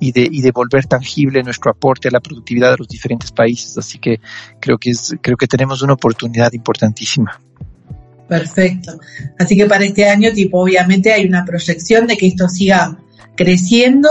y 0.00 0.12
de, 0.12 0.28
y 0.30 0.40
de 0.40 0.50
volver 0.50 0.86
tangible 0.86 1.42
nuestro 1.42 1.70
aporte 1.70 2.08
a 2.08 2.10
la 2.10 2.20
productividad 2.20 2.72
de 2.72 2.78
los 2.78 2.88
diferentes 2.88 3.30
países. 3.32 3.76
Así 3.76 3.98
que 3.98 4.20
creo 4.60 4.78
que 4.78 4.90
es, 4.90 5.14
creo 5.20 5.36
que 5.36 5.46
tenemos 5.46 5.82
una 5.82 5.92
oportunidad 5.92 6.52
importantísima. 6.52 7.40
Perfecto. 8.28 9.00
Así 9.38 9.56
que 9.56 9.66
para 9.66 9.84
este 9.84 10.08
año, 10.08 10.32
tipo, 10.32 10.60
obviamente 10.60 11.12
hay 11.12 11.26
una 11.26 11.44
proyección 11.44 12.06
de 12.06 12.16
que 12.16 12.26
esto 12.26 12.48
siga 12.48 12.98
creciendo. 13.34 14.08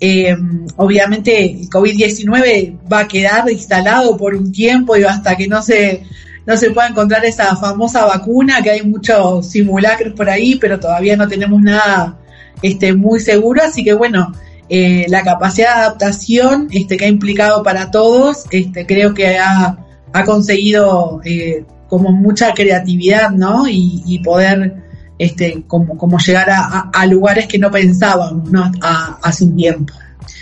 Eh, 0.00 0.36
obviamente 0.76 1.44
el 1.44 1.70
COVID-19 1.70 2.78
va 2.92 3.00
a 3.00 3.08
quedar 3.08 3.48
instalado 3.50 4.16
por 4.16 4.34
un 4.34 4.50
tiempo 4.50 4.96
y 4.96 5.04
hasta 5.04 5.36
que 5.36 5.46
no 5.46 5.62
se, 5.62 6.02
no 6.46 6.56
se 6.56 6.72
pueda 6.72 6.88
encontrar 6.88 7.24
esa 7.24 7.54
famosa 7.56 8.04
vacuna, 8.04 8.60
que 8.60 8.70
hay 8.70 8.82
muchos 8.82 9.48
simulacros 9.48 10.14
por 10.14 10.28
ahí, 10.28 10.56
pero 10.56 10.80
todavía 10.80 11.16
no 11.16 11.28
tenemos 11.28 11.62
nada 11.62 12.18
este, 12.60 12.92
muy 12.92 13.20
seguro. 13.20 13.62
Así 13.62 13.84
que 13.84 13.94
bueno, 13.94 14.32
eh, 14.68 15.06
la 15.08 15.22
capacidad 15.22 15.76
de 15.76 15.80
adaptación 15.82 16.68
este, 16.72 16.96
que 16.96 17.04
ha 17.04 17.08
implicado 17.08 17.62
para 17.62 17.92
todos, 17.92 18.46
este, 18.50 18.84
creo 18.84 19.14
que 19.14 19.38
ha, 19.38 19.78
ha 20.12 20.24
conseguido 20.24 21.20
eh, 21.24 21.64
como 21.88 22.12
mucha 22.12 22.52
creatividad, 22.52 23.30
¿no? 23.30 23.68
Y, 23.68 24.02
y 24.06 24.18
poder 24.20 24.84
este, 25.18 25.64
como, 25.66 25.96
como 25.96 26.18
llegar 26.18 26.50
a, 26.50 26.90
a, 26.92 27.06
lugares 27.06 27.46
que 27.46 27.58
no 27.58 27.70
pensábamos, 27.70 28.50
¿no? 28.50 28.70
A, 28.82 29.18
hace 29.22 29.44
un 29.44 29.56
tiempo. 29.56 29.94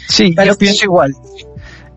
Sí, 0.09 0.33
Pero 0.35 0.53
yo 0.53 0.59
pienso 0.59 0.85
igual. 0.85 1.15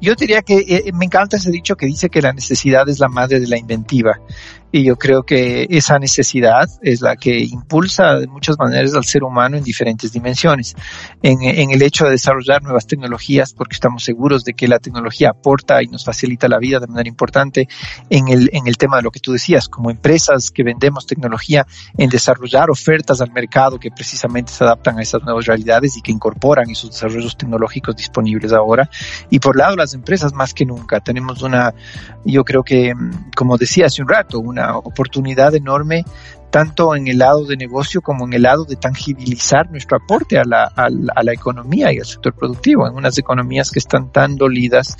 Yo 0.01 0.13
diría 0.15 0.41
que 0.41 0.57
eh, 0.59 0.91
me 0.93 1.05
encanta 1.05 1.37
ese 1.37 1.51
dicho 1.51 1.75
que 1.75 1.85
dice 1.85 2.09
que 2.09 2.21
la 2.21 2.33
necesidad 2.33 2.87
es 2.89 2.99
la 2.99 3.07
madre 3.07 3.39
de 3.39 3.47
la 3.47 3.57
inventiva. 3.57 4.19
Y 4.75 4.83
yo 4.83 4.97
creo 4.97 5.23
que 5.23 5.67
esa 5.69 5.99
necesidad 5.99 6.67
es 6.81 6.99
la 6.99 7.15
que 7.15 7.39
impulsa 7.39 8.15
de 8.15 8.27
muchas 8.27 8.59
maneras 8.59 8.93
al 8.93 9.05
ser 9.05 9.23
humano 9.23 9.55
en 9.55 9.63
diferentes 9.63 10.11
dimensiones. 10.11 10.75
En, 11.23 11.41
en, 11.43 11.71
el 11.71 11.81
hecho 11.81 12.03
de 12.03 12.11
desarrollar 12.11 12.61
nuevas 12.61 12.85
tecnologías, 12.85 13.53
porque 13.53 13.75
estamos 13.75 14.03
seguros 14.03 14.43
de 14.43 14.53
que 14.53 14.67
la 14.67 14.79
tecnología 14.79 15.29
aporta 15.29 15.81
y 15.81 15.87
nos 15.87 16.03
facilita 16.03 16.49
la 16.49 16.59
vida 16.59 16.81
de 16.81 16.87
manera 16.87 17.07
importante. 17.07 17.69
En 18.09 18.27
el, 18.27 18.49
en 18.51 18.67
el 18.67 18.75
tema 18.75 18.97
de 18.97 19.03
lo 19.03 19.11
que 19.11 19.21
tú 19.21 19.31
decías, 19.31 19.69
como 19.69 19.91
empresas 19.91 20.51
que 20.51 20.63
vendemos 20.63 21.07
tecnología, 21.07 21.65
en 21.97 22.09
desarrollar 22.09 22.69
ofertas 22.69 23.21
al 23.21 23.31
mercado 23.31 23.79
que 23.79 23.91
precisamente 23.91 24.51
se 24.51 24.65
adaptan 24.65 24.99
a 24.99 25.03
esas 25.03 25.23
nuevas 25.23 25.45
realidades 25.45 25.95
y 25.95 26.01
que 26.01 26.11
incorporan 26.11 26.69
esos 26.69 26.91
desarrollos 26.91 27.37
tecnológicos 27.37 27.95
disponibles 27.95 28.51
ahora. 28.51 28.89
Y 29.29 29.39
por 29.39 29.55
lado, 29.55 29.77
las 29.77 29.93
empresas 29.93 30.33
más 30.33 30.53
que 30.53 30.65
nunca. 30.65 30.99
Tenemos 30.99 31.41
una, 31.43 31.73
yo 32.25 32.43
creo 32.43 32.61
que, 32.61 32.93
como 33.37 33.57
decía 33.57 33.85
hace 33.85 34.01
un 34.01 34.09
rato, 34.09 34.39
una 34.39 34.64
oportunidad 34.73 35.55
enorme 35.55 36.05
tanto 36.55 36.95
en 36.95 37.05
el 37.09 37.17
lado 37.17 37.43
de 37.43 37.57
negocio 37.57 38.01
como 38.01 38.25
en 38.25 38.31
el 38.31 38.43
lado 38.43 38.63
de 38.63 38.77
tangibilizar 38.77 39.69
nuestro 39.71 39.97
aporte 39.97 40.37
a 40.37 40.43
la, 40.45 40.71
economía 41.33 41.91
y 41.91 41.97
al 41.97 42.05
sector 42.05 42.33
productivo. 42.33 42.87
En 42.87 42.95
unas 42.95 43.17
economías 43.17 43.71
que 43.71 43.79
están 43.79 44.09
tan 44.09 44.37
dolidas, 44.37 44.95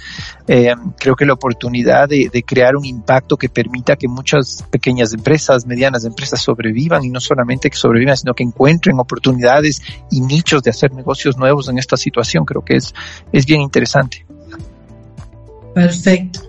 eh, 0.50 0.74
creo 1.00 1.16
que 1.16 1.26
la 1.26 1.32
oportunidad 1.32 2.10
de, 2.10 2.30
de, 2.30 2.44
crear 2.44 2.76
un 2.76 2.84
impacto 2.84 3.38
que 3.38 3.48
permita 3.48 3.96
que 3.96 4.10
muchas 4.10 4.66
pequeñas 4.70 5.14
empresas, 5.14 5.66
medianas 5.66 6.04
empresas 6.04 6.42
sobrevivan 6.42 7.06
y 7.06 7.10
no 7.10 7.22
solamente 7.22 7.70
que 7.70 7.78
sobrevivan, 7.78 8.18
sino 8.18 8.34
que 8.34 8.44
encuentren 8.44 9.00
oportunidades 9.00 9.82
y 10.12 10.20
nichos 10.20 10.62
de 10.62 10.72
hacer 10.72 10.92
negocios 10.92 11.38
nuevos 11.38 11.70
en 11.70 11.78
esta 11.78 11.96
situación, 11.96 12.44
creo 12.44 12.66
que 12.66 12.76
es, 12.76 12.94
es 13.32 13.46
bien 13.46 13.62
interesante. 13.62 14.26
Perfecto. 15.74 16.42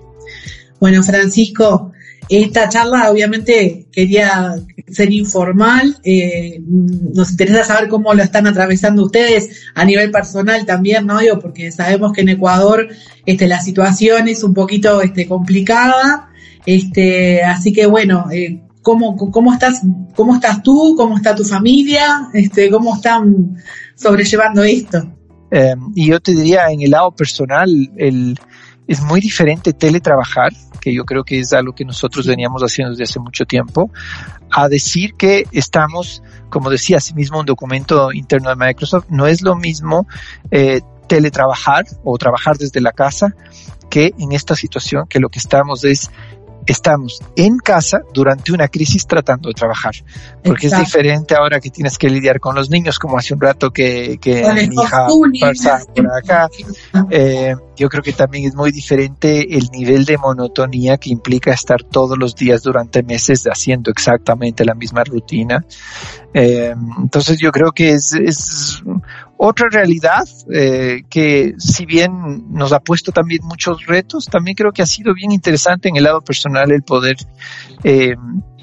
Bueno, 0.80 1.04
Francisco, 1.04 1.92
esta 2.28 2.68
charla 2.68 3.10
obviamente 3.10 3.86
quería 3.92 4.54
ser 4.88 5.12
informal, 5.12 5.96
eh, 6.02 6.60
nos 6.60 7.30
interesa 7.30 7.64
saber 7.64 7.88
cómo 7.88 8.12
lo 8.14 8.22
están 8.22 8.46
atravesando 8.46 9.04
ustedes 9.04 9.64
a 9.74 9.84
nivel 9.84 10.10
personal 10.10 10.66
también, 10.66 11.06
¿no? 11.06 11.22
Yo, 11.22 11.38
porque 11.38 11.70
sabemos 11.70 12.12
que 12.12 12.22
en 12.22 12.30
Ecuador 12.30 12.88
este, 13.24 13.46
la 13.46 13.60
situación 13.60 14.28
es 14.28 14.42
un 14.42 14.54
poquito 14.54 15.00
este, 15.02 15.28
complicada, 15.28 16.30
este, 16.64 17.44
así 17.44 17.72
que 17.72 17.86
bueno, 17.86 18.26
eh, 18.32 18.60
¿cómo, 18.82 19.16
cómo, 19.16 19.52
estás, 19.52 19.82
¿cómo 20.14 20.34
estás 20.34 20.62
tú? 20.62 20.94
¿Cómo 20.96 21.16
está 21.16 21.34
tu 21.34 21.44
familia? 21.44 22.28
Este, 22.34 22.70
¿Cómo 22.70 22.96
están 22.96 23.56
sobrellevando 23.94 24.64
esto? 24.64 25.12
Eh, 25.50 25.74
y 25.94 26.08
yo 26.08 26.20
te 26.20 26.32
diría, 26.32 26.70
en 26.70 26.82
el 26.82 26.90
lado 26.90 27.12
personal, 27.12 27.68
el, 27.96 28.36
es 28.86 29.00
muy 29.00 29.20
diferente 29.20 29.72
teletrabajar 29.72 30.52
que 30.80 30.94
yo 30.94 31.04
creo 31.04 31.24
que 31.24 31.40
es 31.40 31.52
algo 31.52 31.74
que 31.74 31.84
nosotros 31.84 32.26
veníamos 32.26 32.62
haciendo 32.62 32.90
desde 32.90 33.04
hace 33.04 33.18
mucho 33.18 33.44
tiempo, 33.44 33.90
a 34.50 34.68
decir 34.68 35.14
que 35.14 35.44
estamos, 35.50 36.22
como 36.48 36.70
decía 36.70 36.98
así 36.98 37.12
mismo 37.12 37.40
un 37.40 37.46
documento 37.46 38.12
interno 38.12 38.50
de 38.50 38.56
Microsoft, 38.56 39.06
no 39.08 39.26
es 39.26 39.42
lo 39.42 39.56
mismo 39.56 40.06
eh, 40.52 40.82
teletrabajar 41.08 41.86
o 42.04 42.16
trabajar 42.18 42.56
desde 42.56 42.80
la 42.80 42.92
casa 42.92 43.34
que 43.90 44.14
en 44.18 44.30
esta 44.30 44.54
situación 44.54 45.06
que 45.08 45.18
lo 45.18 45.28
que 45.28 45.40
estamos 45.40 45.84
es 45.84 46.10
estamos 46.66 47.20
en 47.36 47.58
casa 47.58 48.00
durante 48.12 48.52
una 48.52 48.68
crisis 48.68 49.06
tratando 49.06 49.48
de 49.48 49.54
trabajar. 49.54 49.94
Porque 50.44 50.66
Exacto. 50.66 50.82
es 50.82 50.88
diferente 50.88 51.34
ahora 51.34 51.60
que 51.60 51.70
tienes 51.70 51.96
que 51.96 52.10
lidiar 52.10 52.40
con 52.40 52.54
los 52.54 52.70
niños, 52.70 52.98
como 52.98 53.18
hace 53.18 53.34
un 53.34 53.40
rato 53.40 53.70
que, 53.72 54.18
que 54.20 54.44
mi 54.52 54.74
hija 54.74 55.06
pasa 55.40 55.82
por 55.94 56.12
acá. 56.12 56.48
Eh, 57.10 57.54
yo 57.76 57.88
creo 57.88 58.02
que 58.02 58.12
también 58.12 58.46
es 58.46 58.54
muy 58.54 58.72
diferente 58.72 59.56
el 59.56 59.68
nivel 59.70 60.04
de 60.04 60.18
monotonía 60.18 60.96
que 60.96 61.10
implica 61.10 61.52
estar 61.52 61.82
todos 61.82 62.16
los 62.18 62.34
días 62.34 62.62
durante 62.62 63.02
meses 63.02 63.44
haciendo 63.44 63.90
exactamente 63.90 64.64
la 64.64 64.74
misma 64.74 65.04
rutina. 65.04 65.64
Eh, 66.32 66.74
entonces 66.98 67.38
yo 67.38 67.52
creo 67.52 67.72
que 67.72 67.92
es, 67.92 68.82
otra 69.36 69.68
realidad 69.70 70.26
eh, 70.52 71.02
que 71.10 71.54
si 71.58 71.86
bien 71.86 72.46
nos 72.50 72.72
ha 72.72 72.80
puesto 72.80 73.12
también 73.12 73.40
muchos 73.44 73.86
retos, 73.86 74.26
también 74.26 74.54
creo 74.54 74.72
que 74.72 74.82
ha 74.82 74.86
sido 74.86 75.14
bien 75.14 75.32
interesante 75.32 75.88
en 75.88 75.96
el 75.96 76.04
lado 76.04 76.22
personal 76.22 76.70
el 76.72 76.82
poder 76.82 77.16
eh, 77.84 78.16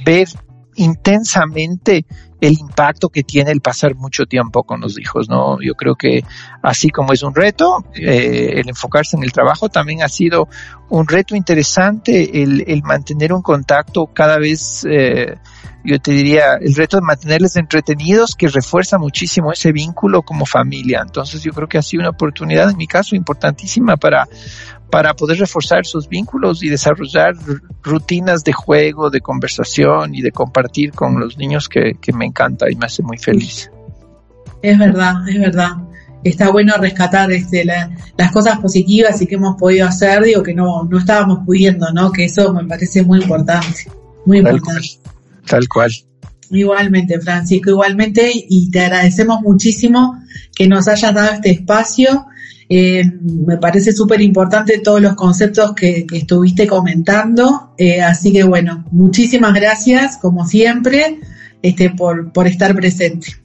ver 0.05 0.27
intensamente 0.75 2.05
el 2.43 2.59
impacto 2.59 3.07
que 3.07 3.23
tiene 3.23 3.51
el 3.51 3.61
pasar 3.61 3.95
mucho 3.95 4.25
tiempo 4.25 4.63
con 4.63 4.81
los 4.81 4.99
hijos, 4.99 5.29
¿no? 5.29 5.61
Yo 5.61 5.75
creo 5.75 5.95
que 5.95 6.25
así 6.61 6.89
como 6.89 7.13
es 7.13 7.23
un 7.23 7.33
reto, 7.33 7.85
eh, 7.95 8.55
el 8.55 8.67
enfocarse 8.67 9.15
en 9.15 9.23
el 9.23 9.31
trabajo 9.31 9.69
también 9.69 10.03
ha 10.03 10.09
sido 10.09 10.49
un 10.89 11.07
reto 11.07 11.37
interesante 11.37 12.43
el, 12.43 12.65
el 12.67 12.83
mantener 12.83 13.31
un 13.31 13.41
contacto 13.41 14.07
cada 14.13 14.39
vez, 14.39 14.85
eh, 14.89 15.37
yo 15.85 15.99
te 15.99 16.11
diría, 16.11 16.55
el 16.59 16.75
reto 16.75 16.97
de 16.97 17.03
mantenerles 17.03 17.55
entretenidos 17.55 18.35
que 18.35 18.49
refuerza 18.49 18.97
muchísimo 18.97 19.53
ese 19.53 19.71
vínculo 19.71 20.23
como 20.23 20.45
familia. 20.45 21.01
Entonces 21.01 21.43
yo 21.43 21.53
creo 21.53 21.69
que 21.69 21.77
ha 21.77 21.81
sido 21.81 22.01
una 22.01 22.09
oportunidad, 22.09 22.69
en 22.69 22.77
mi 22.77 22.87
caso, 22.87 23.15
importantísima 23.15 23.95
para, 23.95 24.27
para 24.93 25.15
poder 25.15 25.39
reforzar 25.39 25.87
sus 25.87 26.07
vínculos 26.07 26.61
y 26.61 26.69
desarrollar 26.69 27.33
rutinas 27.81 28.43
de 28.43 28.53
juego, 28.53 29.09
de 29.09 29.21
conversación 29.21 30.13
y 30.13 30.21
de 30.21 30.31
compartir 30.31 30.91
con 30.91 31.19
los 31.19 31.35
niños 31.35 31.67
que, 31.67 31.93
que 31.99 32.13
me 32.13 32.25
encanta 32.33 32.69
y 32.69 32.75
me 32.75 32.85
hace 32.87 33.03
muy 33.03 33.17
feliz. 33.17 33.69
Es 34.61 34.77
verdad, 34.77 35.27
es 35.27 35.39
verdad. 35.39 35.71
Está 36.23 36.49
bueno 36.51 36.73
rescatar 36.77 37.31
este, 37.31 37.65
la, 37.65 37.91
las 38.17 38.31
cosas 38.31 38.57
positivas 38.59 39.21
y 39.21 39.27
que 39.27 39.35
hemos 39.35 39.57
podido 39.57 39.87
hacer, 39.87 40.23
digo 40.23 40.41
que 40.41 40.53
no, 40.53 40.85
no 40.85 40.97
estábamos 40.97 41.39
pudiendo, 41.45 41.91
¿no? 41.91 42.11
Que 42.11 42.25
eso 42.25 42.53
me 42.53 42.63
parece 42.65 43.03
muy 43.03 43.21
importante, 43.21 43.91
muy 44.25 44.41
Tal 44.41 44.55
importante. 44.55 44.89
cual. 45.03 45.43
Tal 45.45 45.67
cual. 45.67 45.91
Igualmente, 46.49 47.19
Francisco, 47.19 47.71
igualmente, 47.71 48.31
y 48.33 48.71
te 48.71 48.81
agradecemos 48.81 49.41
muchísimo 49.41 50.17
que 50.55 50.67
nos 50.67 50.87
hayas 50.87 51.13
dado 51.13 51.33
este 51.33 51.51
espacio. 51.51 52.27
Eh, 52.69 53.03
me 53.45 53.57
parece 53.57 53.91
súper 53.91 54.21
importante 54.21 54.79
todos 54.79 55.01
los 55.01 55.15
conceptos 55.15 55.73
que, 55.73 56.05
que 56.05 56.19
estuviste 56.19 56.67
comentando. 56.67 57.73
Eh, 57.77 58.01
así 58.01 58.31
que 58.31 58.43
bueno, 58.43 58.85
muchísimas 58.91 59.53
gracias, 59.53 60.17
como 60.17 60.45
siempre, 60.45 61.19
este, 61.63 61.89
por, 61.89 62.31
por 62.31 62.45
estar 62.45 62.75
presente. 62.75 63.35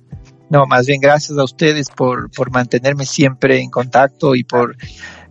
No, 0.51 0.67
más 0.67 0.87
bien 0.87 1.01
gracias 1.01 1.39
a 1.39 1.45
ustedes 1.45 1.89
por, 1.89 2.31
por 2.31 2.51
mantenerme 2.51 3.07
siempre 3.07 3.61
en 3.61 3.71
contacto 3.71 4.35
y 4.35 4.45
por 4.45 4.77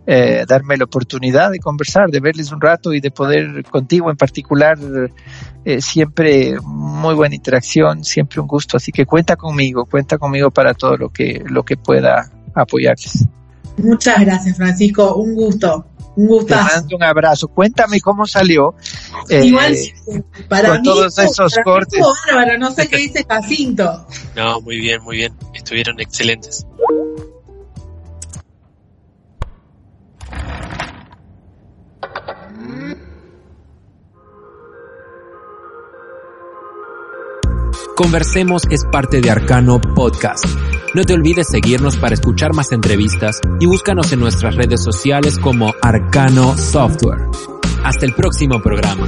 eh, 0.06 0.46
darme 0.48 0.78
la 0.78 0.84
oportunidad 0.84 1.50
de 1.50 1.58
conversar, 1.58 2.08
de 2.08 2.20
verles 2.20 2.50
un 2.50 2.60
rato 2.60 2.94
y 2.94 3.00
de 3.00 3.10
poder 3.10 3.62
contigo 3.64 4.10
en 4.10 4.16
particular 4.16 4.78
eh, 5.66 5.82
siempre 5.82 6.56
muy 6.62 7.14
buena 7.14 7.34
interacción, 7.34 8.04
siempre 8.04 8.40
un 8.40 8.46
gusto. 8.46 8.78
Así 8.78 8.90
que 8.90 9.04
cuenta 9.04 9.36
conmigo, 9.36 9.84
cuenta 9.84 10.16
conmigo 10.16 10.50
para 10.50 10.72
todo 10.72 10.96
lo 10.96 11.10
que 11.10 11.44
lo 11.46 11.62
que 11.62 11.76
pueda 11.76 12.30
apoyarles. 12.54 13.26
Muchas 13.76 14.20
gracias, 14.20 14.56
Francisco. 14.56 15.16
Un 15.16 15.34
gusto. 15.34 15.87
Un 16.18 16.26
Te 16.26 16.34
gustazo. 16.34 16.76
mando 16.80 16.96
un 16.96 17.02
abrazo. 17.04 17.46
Cuéntame 17.48 18.00
cómo 18.00 18.26
salió. 18.26 18.74
eh, 19.28 19.44
Igual, 19.44 19.76
para 20.48 20.70
con 20.70 20.78
mí, 20.78 20.82
todos 20.82 21.16
esos 21.18 21.52
para 21.54 21.62
cortes. 21.64 22.00
bárbaro. 22.26 22.58
No 22.58 22.72
sé 22.72 22.88
qué 22.90 22.96
dice 22.96 23.24
Jacinto. 23.28 24.04
No, 24.34 24.60
muy 24.60 24.78
bien, 24.78 25.00
muy 25.02 25.16
bien. 25.18 25.32
Estuvieron 25.54 26.00
excelentes. 26.00 26.66
Conversemos 37.96 38.62
es 38.70 38.84
parte 38.84 39.20
de 39.20 39.30
Arcano 39.30 39.80
Podcast. 39.80 40.44
No 40.94 41.04
te 41.04 41.12
olvides 41.12 41.48
seguirnos 41.50 41.96
para 41.96 42.14
escuchar 42.14 42.54
más 42.54 42.72
entrevistas 42.72 43.40
y 43.60 43.66
búscanos 43.66 44.10
en 44.12 44.20
nuestras 44.20 44.54
redes 44.56 44.82
sociales 44.82 45.38
como 45.38 45.74
Arcano 45.82 46.56
Software. 46.56 47.26
Hasta 47.84 48.06
el 48.06 48.14
próximo 48.14 48.60
programa. 48.62 49.06